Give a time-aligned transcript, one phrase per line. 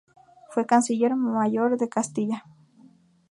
[0.49, 2.43] Fue canciller mayor de Castilla.